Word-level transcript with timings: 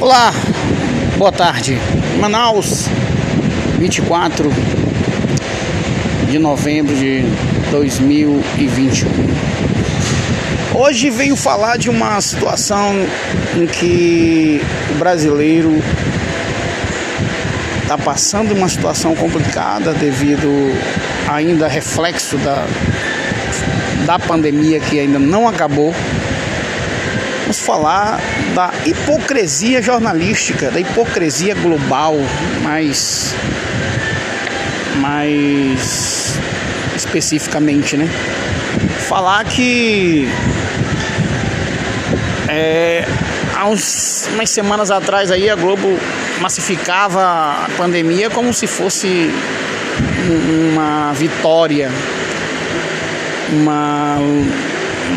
Olá, 0.00 0.32
boa 1.16 1.32
tarde. 1.32 1.76
Manaus, 2.20 2.86
24 3.80 4.48
de 6.30 6.38
novembro 6.38 6.94
de 6.94 7.24
2021. 7.72 9.08
Hoje 10.72 11.10
venho 11.10 11.34
falar 11.34 11.78
de 11.78 11.90
uma 11.90 12.20
situação 12.20 12.94
em 13.56 13.66
que 13.66 14.62
o 14.92 14.98
brasileiro 14.98 15.82
está 17.82 17.98
passando 17.98 18.54
uma 18.54 18.68
situação 18.68 19.16
complicada 19.16 19.92
devido 19.94 20.48
ainda 21.28 21.66
reflexo 21.66 22.36
da, 22.38 22.64
da 24.06 24.16
pandemia 24.16 24.78
que 24.78 25.00
ainda 25.00 25.18
não 25.18 25.48
acabou 25.48 25.92
falar 27.68 28.18
da 28.54 28.70
hipocrisia 28.86 29.82
jornalística, 29.82 30.70
da 30.70 30.80
hipocrisia 30.80 31.54
global, 31.54 32.16
mais, 32.62 33.34
mais 34.96 36.38
especificamente, 36.96 37.94
né? 37.94 38.08
Falar 39.06 39.44
que 39.44 40.26
é, 42.48 43.04
há 43.54 43.66
uns, 43.66 44.30
umas 44.32 44.48
semanas 44.48 44.90
atrás 44.90 45.30
aí 45.30 45.50
a 45.50 45.54
Globo 45.54 45.98
massificava 46.40 47.20
a 47.20 47.68
pandemia 47.76 48.30
como 48.30 48.50
se 48.54 48.66
fosse 48.66 49.30
uma 50.72 51.12
vitória, 51.12 51.90
uma 53.52 54.16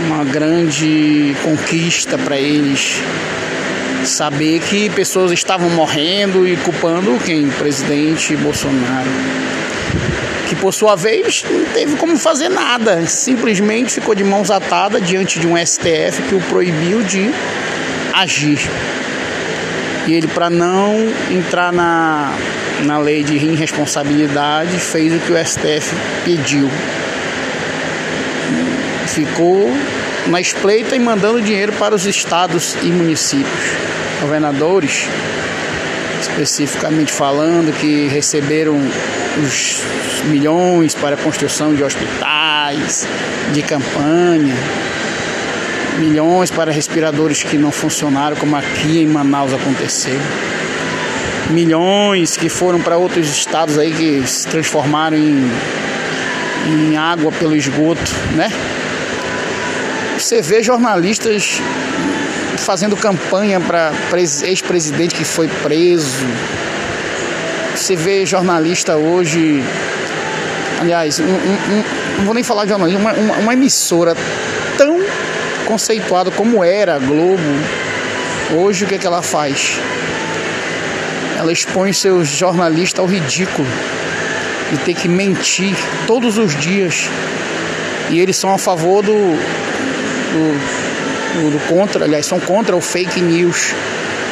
uma 0.06 0.24
grande 0.24 1.36
conquista 1.44 2.18
para 2.18 2.38
eles 2.38 3.02
saber 4.06 4.60
que 4.62 4.90
pessoas 4.90 5.32
estavam 5.32 5.70
morrendo 5.70 6.48
e 6.48 6.56
culpando 6.58 7.18
quem? 7.24 7.50
Presidente 7.50 8.36
Bolsonaro. 8.36 9.10
Que 10.48 10.56
por 10.56 10.74
sua 10.74 10.96
vez 10.96 11.44
não 11.50 11.66
teve 11.66 11.96
como 11.96 12.18
fazer 12.18 12.50
nada, 12.50 13.06
simplesmente 13.08 13.94
ficou 13.94 14.16
de 14.16 14.24
mãos 14.24 14.52
atadas 14.52 15.06
diante 15.08 15.40
de 15.40 15.48
um 15.48 15.56
STF 15.56 16.22
que 16.28 16.36
o 16.36 16.42
proibiu 16.42 17.02
de 17.04 17.32
agir. 18.14 18.60
E 20.08 20.14
ele, 20.14 20.28
para 20.28 20.50
não 20.50 20.96
entrar 21.30 21.72
na, 21.72 22.34
na 22.86 22.98
lei 22.98 23.24
de 23.24 23.36
irresponsabilidade, 23.36 24.78
fez 24.80 25.14
o 25.14 25.20
que 25.20 25.32
o 25.32 25.46
STF 25.46 25.96
pediu 26.26 26.70
ficou 29.12 29.70
na 30.28 30.40
espreita 30.40 30.96
e 30.96 31.00
mandando 31.00 31.42
dinheiro 31.42 31.74
para 31.74 31.94
os 31.94 32.06
estados 32.06 32.76
e 32.82 32.88
municípios. 32.88 33.64
Governadores, 34.22 35.08
especificamente 36.22 37.12
falando, 37.12 37.76
que 37.78 38.08
receberam 38.08 38.78
os 39.44 39.84
milhões 40.26 40.94
para 40.94 41.16
a 41.16 41.18
construção 41.18 41.74
de 41.74 41.84
hospitais, 41.84 43.08
de 43.52 43.62
campanha, 43.62 44.56
milhões 45.98 46.50
para 46.52 46.72
respiradores 46.72 47.44
que 47.44 47.58
não 47.58 47.72
funcionaram, 47.72 48.36
como 48.38 48.56
aqui 48.56 49.00
em 49.00 49.08
Manaus 49.08 49.54
aconteceu. 49.54 50.20
Milhões 51.50 52.38
que 52.38 52.48
foram 52.48 52.80
para 52.80 52.98
outros 52.98 53.28
estados 53.30 53.78
aí 53.78 53.92
que 53.92 54.26
se 54.26 54.48
transformaram 54.48 55.18
em, 55.18 55.52
em 56.68 56.96
água 56.96 57.32
pelo 57.32 57.56
esgoto, 57.56 58.12
né? 58.36 58.50
Você 60.22 60.40
vê 60.40 60.62
jornalistas 60.62 61.60
fazendo 62.60 62.96
campanha 62.96 63.60
para 63.60 63.92
ex-presidente 64.22 65.16
que 65.16 65.26
foi 65.26 65.48
preso. 65.48 66.26
Você 67.76 67.96
vê 67.96 68.24
jornalista 68.24 68.96
hoje, 68.96 69.64
aliás, 70.80 71.20
um, 71.20 71.24
um, 71.24 71.84
não 72.20 72.26
vou 72.26 72.36
nem 72.36 72.44
falar 72.44 72.66
de 72.66 72.70
jornalista, 72.70 73.02
uma, 73.02 73.14
uma, 73.14 73.34
uma 73.38 73.54
emissora 73.54 74.16
tão 74.78 75.00
conceituada 75.66 76.30
como 76.30 76.64
era 76.64 76.96
a 76.96 77.00
Globo, 77.00 77.42
hoje 78.56 78.86
o 78.86 78.88
que, 78.88 78.96
é 78.96 78.98
que 79.00 79.08
ela 79.08 79.24
faz? 79.24 79.80
Ela 81.40 81.52
expõe 81.52 81.92
seus 81.94 82.28
jornalistas 82.28 83.00
ao 83.00 83.08
ridículo 83.08 83.68
e 84.72 84.78
ter 84.78 84.94
que 84.94 85.08
mentir 85.08 85.76
todos 86.06 86.38
os 86.38 86.56
dias. 86.56 87.10
E 88.12 88.20
eles 88.20 88.36
são 88.36 88.54
a 88.54 88.58
favor 88.58 89.02
do, 89.02 89.40
do, 90.32 91.52
do, 91.52 91.68
contra, 91.68 92.06
aliás, 92.06 92.26
são 92.26 92.40
contra 92.40 92.76
o 92.76 92.82
fake 92.82 93.22
news. 93.22 93.74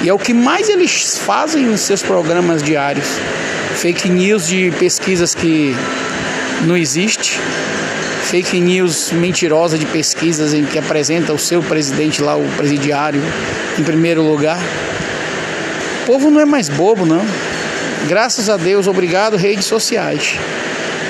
E 0.02 0.10
é 0.10 0.14
o 0.14 0.20
que 0.20 0.34
mais 0.34 0.70
eles 0.70 1.18
fazem 1.18 1.66
nos 1.66 1.82
seus 1.82 2.02
programas 2.02 2.64
diários. 2.64 3.08
Fake 3.76 4.10
news 4.10 4.48
de 4.48 4.72
pesquisas 4.80 5.36
que 5.36 5.76
não 6.66 6.76
existe, 6.76 7.40
fake 8.30 8.60
news 8.60 9.12
mentirosa 9.12 9.78
de 9.78 9.86
pesquisas 9.86 10.54
em 10.54 10.66
que 10.66 10.78
apresenta 10.78 11.34
o 11.34 11.40
seu 11.40 11.62
presidente 11.62 12.22
lá, 12.22 12.36
o 12.36 12.48
presidiário, 12.58 13.22
em 13.78 13.84
primeiro 13.84 14.22
lugar. 14.22 14.60
O 16.04 16.06
povo 16.06 16.30
não 16.30 16.40
é 16.42 16.46
mais 16.46 16.70
bobo, 16.70 17.06
não. 17.06 17.26
Graças 18.08 18.50
a 18.50 18.58
Deus, 18.58 18.88
obrigado, 18.88 19.36
redes 19.36 19.66
sociais. 19.66 20.38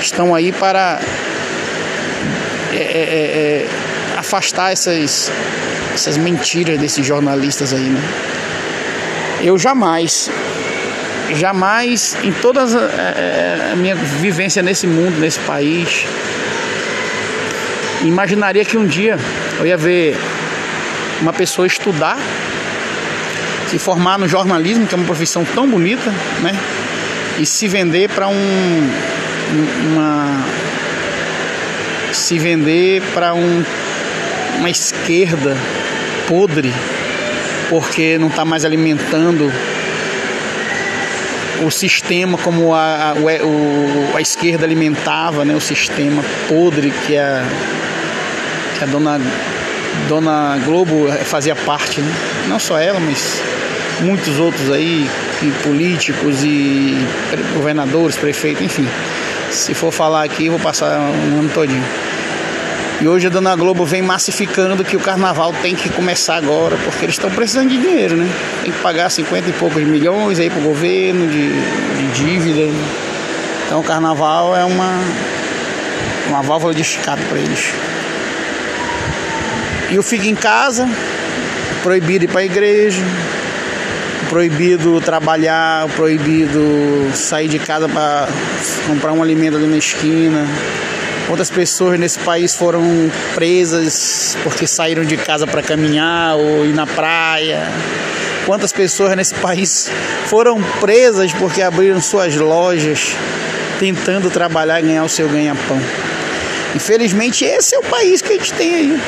Estão 0.00 0.34
aí 0.34 0.52
para 0.52 1.00
é, 2.72 2.76
é, 2.76 2.80
é, 2.80 3.66
é 3.66 3.89
afastar 4.30 4.70
essas, 4.72 5.32
essas 5.92 6.16
mentiras 6.16 6.78
desses 6.78 7.04
jornalistas 7.04 7.72
aí, 7.72 7.80
né? 7.80 8.00
Eu 9.42 9.58
jamais, 9.58 10.30
jamais, 11.34 12.16
em 12.22 12.30
toda 12.30 12.62
a, 12.62 13.72
a 13.72 13.76
minha 13.76 13.96
vivência 13.96 14.62
nesse 14.62 14.86
mundo, 14.86 15.18
nesse 15.18 15.40
país, 15.40 16.04
imaginaria 18.02 18.64
que 18.64 18.78
um 18.78 18.86
dia 18.86 19.18
eu 19.58 19.66
ia 19.66 19.76
ver 19.76 20.16
uma 21.20 21.32
pessoa 21.32 21.66
estudar, 21.66 22.16
se 23.66 23.78
formar 23.80 24.16
no 24.16 24.28
jornalismo, 24.28 24.86
que 24.86 24.94
é 24.94 24.96
uma 24.96 25.06
profissão 25.06 25.44
tão 25.44 25.68
bonita, 25.68 26.10
né? 26.40 26.56
E 27.36 27.44
se 27.44 27.66
vender 27.66 28.08
para 28.10 28.28
um 28.28 28.90
uma 29.90 30.44
se 32.12 32.38
vender 32.38 33.02
para 33.12 33.34
um 33.34 33.64
uma 34.58 34.70
esquerda 34.70 35.56
podre, 36.28 36.72
porque 37.68 38.18
não 38.18 38.28
está 38.28 38.44
mais 38.44 38.64
alimentando 38.64 39.50
o 41.64 41.70
sistema 41.70 42.38
como 42.38 42.74
a, 42.74 43.12
a, 43.12 44.16
a, 44.16 44.20
esquerda 44.20 44.64
alimentava, 44.64 45.44
né, 45.44 45.54
o 45.54 45.60
sistema 45.60 46.24
podre 46.48 46.90
que 47.06 47.16
a, 47.16 47.44
que 48.78 48.84
a 48.84 48.86
dona, 48.86 49.20
dona 50.08 50.58
Globo 50.64 51.08
fazia 51.24 51.54
parte. 51.54 52.00
Né? 52.00 52.12
Não 52.48 52.58
só 52.58 52.78
ela, 52.78 52.98
mas 52.98 53.42
muitos 54.00 54.38
outros 54.38 54.70
aí, 54.70 55.06
e 55.42 55.50
políticos 55.62 56.42
e 56.44 56.96
governadores, 57.54 58.16
prefeitos, 58.16 58.62
enfim. 58.62 58.86
Se 59.50 59.74
for 59.74 59.90
falar 59.90 60.24
aqui, 60.24 60.48
vou 60.48 60.60
passar 60.60 60.98
um 60.98 61.40
ano 61.40 61.50
todinho. 61.52 61.84
E 63.00 63.08
hoje 63.08 63.28
a 63.28 63.30
Dona 63.30 63.56
Globo 63.56 63.86
vem 63.86 64.02
massificando 64.02 64.84
que 64.84 64.94
o 64.94 65.00
carnaval 65.00 65.54
tem 65.62 65.74
que 65.74 65.88
começar 65.88 66.36
agora, 66.36 66.76
porque 66.84 67.06
eles 67.06 67.14
estão 67.14 67.30
precisando 67.30 67.70
de 67.70 67.78
dinheiro, 67.78 68.14
né? 68.14 68.28
Tem 68.62 68.70
que 68.70 68.78
pagar 68.80 69.10
50 69.10 69.48
e 69.48 69.52
poucos 69.54 69.82
milhões 69.82 70.38
aí 70.38 70.50
pro 70.50 70.60
governo 70.60 71.26
de, 71.26 71.48
de 71.48 72.12
dívida. 72.12 72.70
Então 73.64 73.80
o 73.80 73.82
carnaval 73.82 74.54
é 74.54 74.66
uma, 74.66 75.00
uma 76.28 76.42
válvula 76.42 76.74
de 76.74 76.82
escape 76.82 77.22
para 77.24 77.38
eles. 77.38 77.72
E 79.90 79.98
o 79.98 80.02
fica 80.02 80.26
em 80.26 80.34
casa, 80.34 80.86
proibido 81.82 82.26
ir 82.26 82.28
para 82.28 82.42
a 82.42 82.44
igreja, 82.44 83.02
proibido 84.28 85.00
trabalhar, 85.00 85.88
proibido 85.96 87.10
sair 87.14 87.48
de 87.48 87.58
casa 87.58 87.88
para 87.88 88.28
comprar 88.86 89.14
um 89.14 89.22
alimento 89.22 89.56
ali 89.56 89.66
na 89.66 89.78
esquina 89.78 90.46
Quantas 91.30 91.48
pessoas 91.48 91.96
nesse 91.96 92.18
país 92.18 92.56
foram 92.56 92.82
presas 93.36 94.36
porque 94.42 94.66
saíram 94.66 95.04
de 95.04 95.16
casa 95.16 95.46
para 95.46 95.62
caminhar 95.62 96.34
ou 96.34 96.66
ir 96.66 96.74
na 96.74 96.88
praia? 96.88 97.68
Quantas 98.44 98.72
pessoas 98.72 99.14
nesse 99.14 99.36
país 99.36 99.88
foram 100.26 100.60
presas 100.80 101.32
porque 101.32 101.62
abriram 101.62 102.00
suas 102.00 102.34
lojas 102.34 103.14
tentando 103.78 104.28
trabalhar 104.28 104.80
e 104.80 104.82
ganhar 104.88 105.04
o 105.04 105.08
seu 105.08 105.28
ganha-pão? 105.28 105.80
Infelizmente, 106.74 107.44
esse 107.44 107.76
é 107.76 107.78
o 107.78 107.84
país 107.84 108.20
que 108.20 108.32
a 108.32 108.36
gente 108.36 108.52
tem 108.54 108.74
aí. 108.74 109.00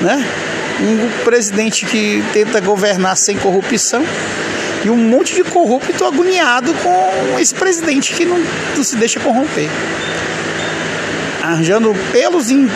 Né? 0.00 0.24
Um 0.80 1.22
presidente 1.22 1.84
que 1.84 2.24
tenta 2.32 2.60
governar 2.60 3.18
sem 3.18 3.36
corrupção 3.36 4.02
e 4.82 4.88
um 4.88 4.96
monte 4.96 5.34
de 5.34 5.44
corrupto 5.44 6.02
agoniado 6.02 6.72
com 6.72 7.38
esse 7.38 7.54
presidente 7.54 8.14
que 8.14 8.24
não, 8.24 8.42
não 8.74 8.82
se 8.82 8.96
deixa 8.96 9.20
corromper 9.20 9.68
arranjando 11.42 11.94
pelos 12.12 12.50
em 12.50 12.70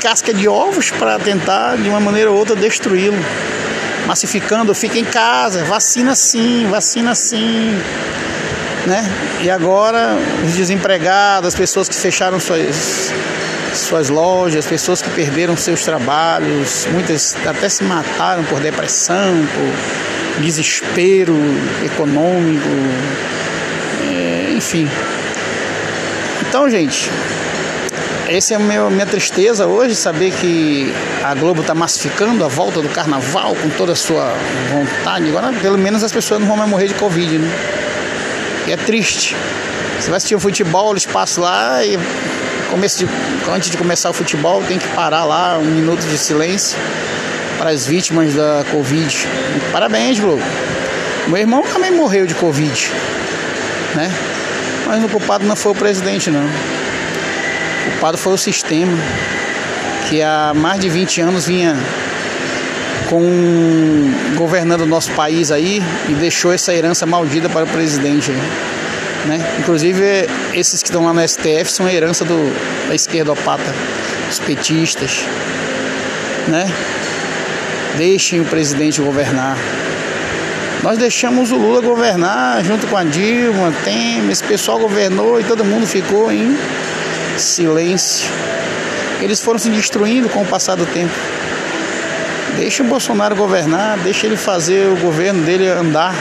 casca 0.00 0.32
de 0.32 0.48
ovos 0.48 0.90
para 0.90 1.18
tentar 1.18 1.76
de 1.76 1.88
uma 1.88 2.00
maneira 2.00 2.30
ou 2.30 2.36
outra 2.36 2.56
destruí-lo. 2.56 3.18
massificando, 4.06 4.74
fica 4.74 4.98
em 4.98 5.04
casa, 5.04 5.62
vacina 5.64 6.14
sim, 6.14 6.66
vacina 6.68 7.14
sim. 7.14 7.78
Né? 8.86 9.08
E 9.42 9.50
agora 9.50 10.16
os 10.44 10.54
desempregados, 10.54 11.48
as 11.48 11.54
pessoas 11.54 11.88
que 11.88 11.94
fecharam 11.94 12.40
suas, 12.40 13.12
suas 13.74 14.08
lojas, 14.08 14.66
pessoas 14.66 15.02
que 15.02 15.10
perderam 15.10 15.56
seus 15.56 15.84
trabalhos, 15.84 16.88
muitas 16.90 17.36
até 17.46 17.68
se 17.68 17.84
mataram 17.84 18.42
por 18.44 18.58
depressão, 18.58 19.46
por 19.54 20.40
desespero 20.42 21.36
econômico, 21.84 22.68
enfim. 24.56 24.88
Então, 26.48 26.68
gente, 26.68 27.10
essa 28.30 28.54
é 28.54 28.56
a 28.56 28.60
minha, 28.60 29.06
tristeza 29.06 29.66
hoje, 29.66 29.96
saber 29.96 30.30
que 30.30 30.94
a 31.24 31.34
Globo 31.34 31.62
está 31.62 31.74
massificando 31.74 32.44
a 32.44 32.48
volta 32.48 32.80
do 32.80 32.88
carnaval 32.88 33.56
com 33.56 33.68
toda 33.70 33.92
a 33.92 33.96
sua 33.96 34.32
vontade. 34.70 35.28
Agora, 35.28 35.52
pelo 35.54 35.76
menos 35.76 36.04
as 36.04 36.12
pessoas 36.12 36.38
não 36.38 36.46
vão 36.46 36.56
mais 36.56 36.70
morrer 36.70 36.86
de 36.86 36.94
Covid, 36.94 37.38
né? 37.38 37.50
E 38.68 38.72
é 38.72 38.76
triste. 38.76 39.34
Você 39.98 40.08
vai 40.08 40.18
assistir 40.18 40.36
o 40.36 40.40
futebol, 40.40 40.92
eles 40.92 41.04
passam 41.04 41.42
lá 41.42 41.84
e 41.84 41.98
de, 42.96 43.08
antes 43.52 43.68
de 43.68 43.76
começar 43.76 44.10
o 44.10 44.12
futebol 44.12 44.62
tem 44.62 44.78
que 44.78 44.86
parar 44.90 45.24
lá 45.24 45.58
um 45.58 45.64
minuto 45.64 46.06
de 46.06 46.16
silêncio 46.16 46.78
para 47.58 47.70
as 47.70 47.84
vítimas 47.84 48.32
da 48.32 48.64
Covid. 48.70 49.26
Parabéns, 49.72 50.20
Globo. 50.20 50.42
Meu 51.26 51.38
irmão 51.38 51.62
também 51.62 51.90
morreu 51.90 52.26
de 52.26 52.34
Covid, 52.36 52.92
né? 53.96 54.10
Mas 54.86 55.02
o 55.02 55.08
culpado 55.08 55.44
não 55.44 55.56
foi 55.56 55.72
o 55.72 55.74
presidente, 55.74 56.30
não. 56.30 56.48
O 57.86 57.90
culpado 57.92 58.18
foi 58.18 58.32
o 58.32 58.38
sistema, 58.38 58.96
que 60.08 60.22
há 60.22 60.52
mais 60.54 60.80
de 60.80 60.88
20 60.88 61.20
anos 61.20 61.46
vinha 61.46 61.76
com 63.08 64.12
governando 64.36 64.82
o 64.82 64.86
nosso 64.86 65.10
país 65.12 65.50
aí 65.50 65.82
e 66.08 66.14
deixou 66.14 66.52
essa 66.52 66.72
herança 66.72 67.04
maldita 67.06 67.48
para 67.48 67.64
o 67.64 67.68
presidente. 67.68 68.30
Né? 69.26 69.38
Inclusive, 69.58 70.28
esses 70.54 70.82
que 70.82 70.88
estão 70.88 71.04
lá 71.04 71.12
no 71.12 71.26
STF 71.26 71.70
são 71.70 71.86
a 71.86 71.92
herança 71.92 72.24
do, 72.24 72.88
da 72.88 72.94
esquerdopata, 72.94 73.74
os 74.30 74.38
petistas. 74.38 75.24
Né? 76.48 76.70
Deixem 77.96 78.40
o 78.40 78.44
presidente 78.44 79.00
governar. 79.00 79.56
Nós 80.82 80.96
deixamos 80.96 81.50
o 81.52 81.56
Lula 81.56 81.82
governar 81.82 82.64
junto 82.64 82.86
com 82.86 82.96
a 82.96 83.04
Dilma, 83.04 83.72
Temer, 83.84 84.30
esse 84.30 84.42
pessoal 84.44 84.78
governou 84.78 85.38
e 85.38 85.44
todo 85.44 85.64
mundo 85.64 85.86
ficou 85.86 86.32
em 86.32 86.56
silêncio. 87.36 88.28
Eles 89.20 89.40
foram 89.40 89.58
se 89.58 89.68
destruindo 89.68 90.28
com 90.28 90.42
o 90.42 90.46
passar 90.46 90.76
do 90.76 90.86
tempo. 90.86 91.14
Deixa 92.56 92.82
o 92.82 92.86
Bolsonaro 92.86 93.36
governar, 93.36 93.98
deixa 93.98 94.26
ele 94.26 94.36
fazer 94.36 94.88
o 94.88 94.96
governo 94.96 95.42
dele 95.42 95.68
andar. 95.68 96.14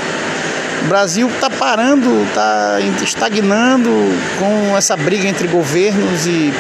O 0.84 0.88
Brasil 0.88 1.28
está 1.28 1.50
parando, 1.50 2.24
está 2.24 2.78
estagnando 3.04 3.90
com 4.38 4.78
essa 4.78 4.96
briga 4.96 5.28
entre 5.28 5.48
governos 5.48 6.26
e, 6.26 6.54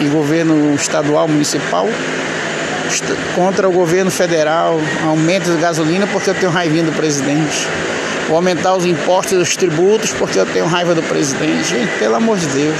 e 0.00 0.08
governo 0.08 0.74
estadual, 0.74 1.28
municipal, 1.28 1.88
contra 3.34 3.68
o 3.68 3.72
governo 3.72 4.10
federal, 4.10 4.80
aumento 5.04 5.50
de 5.50 5.60
gasolina 5.60 6.06
porque 6.08 6.30
eu 6.30 6.34
tenho 6.34 6.50
raivinha 6.50 6.82
do 6.82 6.92
presidente. 6.92 7.68
Vou 8.26 8.36
aumentar 8.36 8.74
os 8.74 8.84
impostos 8.84 9.32
e 9.32 9.36
os 9.36 9.54
tributos 9.54 10.10
porque 10.12 10.38
eu 10.38 10.46
tenho 10.46 10.66
raiva 10.66 10.94
do 10.94 11.02
presidente. 11.02 11.68
Gente, 11.68 11.98
pelo 11.98 12.16
amor 12.16 12.36
de 12.36 12.46
Deus. 12.46 12.76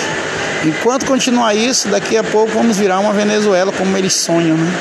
Enquanto 0.67 1.07
continuar 1.07 1.55
isso, 1.55 1.87
daqui 1.87 2.17
a 2.17 2.25
pouco 2.25 2.51
vamos 2.51 2.77
virar 2.77 2.99
uma 2.99 3.13
Venezuela 3.13 3.71
como 3.71 3.97
eles 3.97 4.13
sonham, 4.15 4.57
né? 4.57 4.73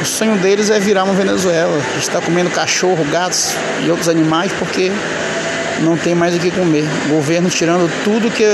O 0.00 0.04
sonho 0.04 0.36
deles 0.36 0.70
é 0.70 0.78
virar 0.78 1.02
uma 1.02 1.12
Venezuela, 1.12 1.76
está 1.98 2.20
comendo 2.20 2.50
cachorro, 2.50 3.04
gatos 3.10 3.52
e 3.84 3.90
outros 3.90 4.08
animais 4.08 4.52
porque 4.60 4.92
não 5.80 5.96
tem 5.96 6.14
mais 6.14 6.36
o 6.36 6.38
que 6.38 6.52
comer. 6.52 6.84
O 7.06 7.16
governo 7.16 7.50
tirando 7.50 7.90
tudo 8.04 8.30
que, 8.30 8.44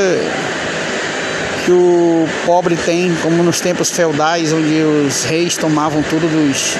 que 1.66 1.70
o 1.70 2.26
pobre 2.46 2.76
tem, 2.76 3.14
como 3.22 3.42
nos 3.42 3.60
tempos 3.60 3.90
feudais, 3.90 4.50
onde 4.50 4.80
os 5.06 5.24
reis 5.24 5.54
tomavam 5.54 6.02
tudo 6.02 6.26
dos, 6.28 6.76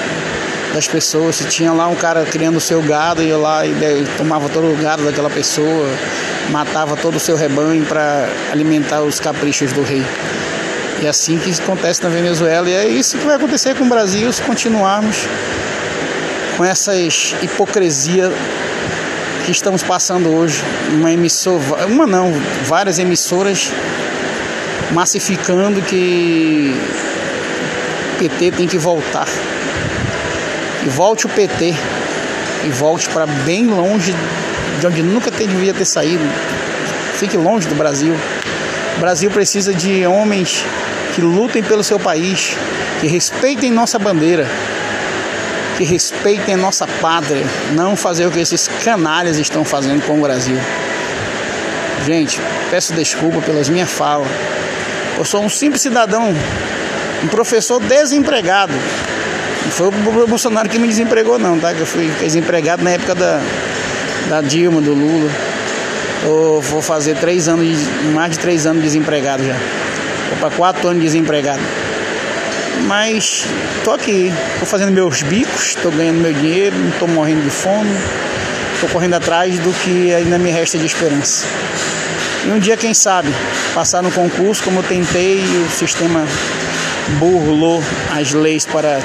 das 0.73 0.87
pessoas. 0.87 1.35
Se 1.35 1.45
tinha 1.45 1.71
lá 1.73 1.87
um 1.87 1.95
cara 1.95 2.25
criando 2.25 2.57
o 2.57 2.61
seu 2.61 2.81
gado, 2.81 3.23
ia 3.23 3.37
lá 3.37 3.65
e 3.65 3.73
tomava 4.17 4.49
todo 4.49 4.71
o 4.71 4.75
gado 4.75 5.03
daquela 5.03 5.29
pessoa, 5.29 5.87
matava 6.49 6.95
todo 6.95 7.15
o 7.15 7.19
seu 7.19 7.35
rebanho 7.35 7.85
para 7.85 8.27
alimentar 8.51 9.01
os 9.01 9.19
caprichos 9.19 9.71
do 9.71 9.83
rei. 9.83 10.03
E 11.01 11.05
é 11.05 11.09
assim 11.09 11.37
que 11.37 11.51
acontece 11.51 12.03
na 12.03 12.09
Venezuela. 12.09 12.69
E 12.69 12.73
é 12.73 12.87
isso 12.87 13.17
que 13.17 13.25
vai 13.25 13.35
acontecer 13.35 13.75
com 13.75 13.85
o 13.85 13.87
Brasil 13.87 14.31
se 14.33 14.41
continuarmos 14.41 15.27
com 16.57 16.65
essas 16.65 17.35
hipocrisia 17.41 18.29
que 19.45 19.51
estamos 19.51 19.81
passando 19.81 20.29
hoje. 20.29 20.61
Uma 20.91 21.11
emissora, 21.11 21.87
uma 21.87 22.05
não, 22.05 22.33
várias 22.65 22.99
emissoras 22.99 23.71
massificando 24.91 25.81
que 25.81 26.75
o 28.15 28.19
PT 28.19 28.51
tem 28.51 28.67
que 28.67 28.77
voltar. 28.77 29.27
E 30.85 30.89
volte 30.89 31.25
o 31.25 31.29
PT. 31.29 31.73
E 32.65 32.69
volte 32.69 33.09
para 33.09 33.25
bem 33.25 33.67
longe 33.67 34.13
de 34.79 34.87
onde 34.87 35.01
nunca 35.01 35.29
devia 35.29 35.73
ter 35.73 35.85
saído. 35.85 36.23
Fique 37.15 37.37
longe 37.37 37.67
do 37.67 37.75
Brasil. 37.75 38.15
O 38.97 38.99
Brasil 38.99 39.29
precisa 39.29 39.73
de 39.73 40.05
homens 40.05 40.63
que 41.13 41.21
lutem 41.21 41.63
pelo 41.63 41.83
seu 41.83 41.99
país, 41.99 42.55
que 42.99 43.07
respeitem 43.07 43.71
nossa 43.71 43.97
bandeira, 43.97 44.47
que 45.77 45.83
respeitem 45.83 46.55
nossa 46.55 46.85
pátria, 47.01 47.45
não 47.73 47.95
fazer 47.95 48.25
o 48.25 48.31
que 48.31 48.39
esses 48.39 48.69
canalhas 48.83 49.37
estão 49.37 49.63
fazendo 49.65 50.05
com 50.05 50.17
o 50.17 50.21
Brasil. 50.21 50.57
Gente, 52.05 52.39
peço 52.69 52.93
desculpa 52.93 53.41
pelas 53.41 53.69
minhas 53.69 53.89
falas. 53.89 54.27
Eu 55.17 55.25
sou 55.25 55.43
um 55.43 55.49
simples 55.49 55.81
cidadão, 55.81 56.33
um 57.23 57.27
professor 57.27 57.79
desempregado. 57.81 58.73
Foi 59.71 59.87
o 59.87 60.27
Bolsonaro 60.27 60.69
que 60.69 60.79
me 60.79 60.87
desempregou 60.87 61.39
não, 61.39 61.59
tá? 61.59 61.73
Que 61.73 61.81
eu 61.81 61.85
fui 61.85 62.09
desempregado 62.19 62.83
na 62.83 62.91
época 62.91 63.15
da, 63.15 63.41
da 64.27 64.41
Dilma, 64.41 64.81
do 64.81 64.93
Lula. 64.93 65.29
Eu 66.23 66.61
vou 66.61 66.81
fazer 66.81 67.15
três 67.15 67.47
anos, 67.47 67.77
mais 68.13 68.33
de 68.33 68.39
três 68.39 68.65
anos 68.65 68.83
desempregado 68.83 69.43
já. 69.43 69.55
Vou 70.29 70.37
para 70.39 70.55
quatro 70.55 70.87
anos 70.87 71.01
desempregado. 71.01 71.61
Mas 72.85 73.45
tô 73.83 73.91
aqui, 73.91 74.31
tô 74.59 74.65
fazendo 74.65 74.91
meus 74.91 75.21
bicos, 75.21 75.75
tô 75.75 75.89
ganhando 75.91 76.21
meu 76.21 76.33
dinheiro, 76.33 76.75
não 76.77 76.91
tô 76.91 77.07
morrendo 77.07 77.43
de 77.43 77.49
fome, 77.49 77.89
tô 78.79 78.87
correndo 78.87 79.15
atrás 79.15 79.57
do 79.59 79.73
que 79.83 80.13
ainda 80.13 80.37
me 80.37 80.49
resta 80.49 80.77
de 80.77 80.85
esperança. 80.85 81.45
E 82.45 82.49
um 82.49 82.59
dia, 82.59 82.77
quem 82.77 82.93
sabe, 82.93 83.29
passar 83.73 84.01
no 84.01 84.11
concurso 84.11 84.63
como 84.63 84.79
eu 84.79 84.83
tentei 84.83 85.37
e 85.37 85.65
o 85.67 85.69
sistema 85.69 86.25
burlou 87.19 87.83
as 88.15 88.31
leis 88.33 88.65
para 88.65 88.99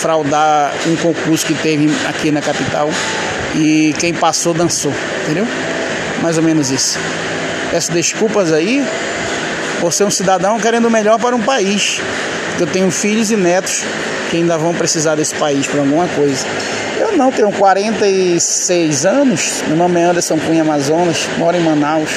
fraudar 0.00 0.72
um 0.86 0.96
concurso 0.96 1.44
que 1.44 1.54
teve 1.54 1.90
aqui 2.08 2.30
na 2.30 2.40
capital 2.40 2.90
e 3.54 3.94
quem 3.98 4.14
passou 4.14 4.54
dançou, 4.54 4.92
entendeu? 5.22 5.46
Mais 6.22 6.38
ou 6.38 6.42
menos 6.42 6.70
isso. 6.70 6.98
Peço 7.70 7.92
desculpas 7.92 8.52
aí 8.52 8.84
por 9.80 9.92
ser 9.92 10.04
um 10.04 10.10
cidadão 10.10 10.58
querendo 10.58 10.86
o 10.86 10.90
melhor 10.90 11.18
para 11.18 11.36
um 11.36 11.42
país. 11.42 12.00
Eu 12.58 12.66
tenho 12.66 12.90
filhos 12.90 13.30
e 13.30 13.36
netos 13.36 13.84
que 14.30 14.36
ainda 14.36 14.56
vão 14.56 14.74
precisar 14.74 15.16
desse 15.16 15.34
país 15.34 15.66
para 15.66 15.80
alguma 15.80 16.06
coisa. 16.08 16.46
Eu 16.98 17.16
não, 17.16 17.30
tenho 17.30 17.50
46 17.52 19.04
anos, 19.04 19.62
meu 19.66 19.76
nome 19.76 20.00
é 20.00 20.04
Anderson 20.04 20.38
Cunha 20.38 20.62
Amazonas, 20.62 21.28
moro 21.36 21.56
em 21.56 21.60
Manaus. 21.60 22.10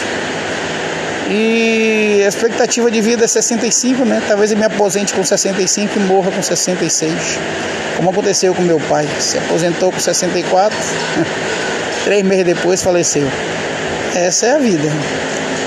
E 1.30 2.22
a 2.24 2.28
expectativa 2.28 2.92
de 2.92 3.02
vida 3.02 3.26
é 3.26 3.28
65, 3.28 4.06
né? 4.06 4.22
Talvez 4.28 4.52
eu 4.52 4.58
me 4.58 4.66
aposente 4.66 5.14
com 5.14 5.24
65 5.24 5.98
e 5.98 6.02
morra 6.04 6.32
com 6.32 6.42
66. 6.42 7.14
Como 7.98 8.10
aconteceu 8.10 8.54
com 8.54 8.62
meu 8.62 8.80
pai. 8.80 9.08
Se 9.20 9.38
aposentou 9.38 9.92
com 9.92 10.00
64, 10.00 10.78
três 12.04 12.24
meses 12.24 12.46
depois 12.46 12.84
faleceu. 12.84 13.28
Essa 14.16 14.48
é 14.48 14.56
a 14.56 14.58
vida. 14.58 14.90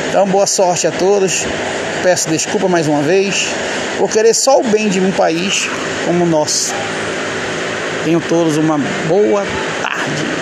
Então, 0.09 0.27
boa 0.27 0.47
sorte 0.47 0.87
a 0.87 0.91
todos 0.91 1.47
peço 2.07 2.29
desculpa 2.29 2.69
mais 2.69 2.87
uma 2.87 3.03
vez 3.03 3.49
por 3.99 4.09
querer 4.09 4.33
só 4.33 4.61
o 4.61 4.63
bem 4.63 4.89
de 4.89 5.01
um 5.01 5.11
país 5.11 5.69
como 6.05 6.25
o 6.25 6.29
nosso. 6.29 6.73
Tenham 8.05 8.21
todos 8.21 8.57
uma 8.57 8.79
boa 9.09 9.45
tarde. 9.83 10.36